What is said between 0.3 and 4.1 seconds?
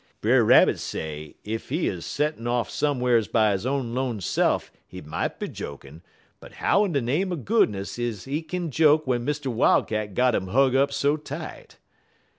Rabbit say ef he 'uz settin' off some'rs by he own